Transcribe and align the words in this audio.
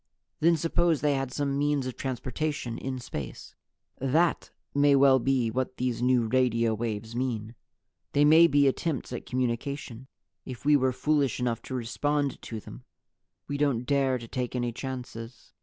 Then 0.39 0.57
suppose 0.57 1.01
they 1.01 1.13
had 1.13 1.31
some 1.31 1.59
means 1.59 1.85
of 1.85 1.95
transportation 1.95 2.79
in 2.79 2.97
space. 2.97 3.53
"That 3.99 4.49
may 4.73 4.95
well 4.95 5.19
be 5.19 5.51
what 5.51 5.77
these 5.77 6.01
new 6.01 6.25
radio 6.25 6.73
waves 6.73 7.15
mean. 7.15 7.53
They 8.13 8.25
may 8.25 8.47
be 8.47 8.65
attempts 8.67 9.13
at 9.13 9.27
communication 9.27 10.07
if 10.43 10.65
we 10.65 10.75
were 10.75 10.91
foolish 10.91 11.39
enough 11.39 11.61
to 11.69 11.75
respond 11.75 12.41
to 12.41 12.59
them. 12.59 12.83
We 13.47 13.57
don't 13.57 13.83
dare 13.85 14.17
to 14.17 14.27
take 14.27 14.55
any 14.55 14.71
chances. 14.71 15.53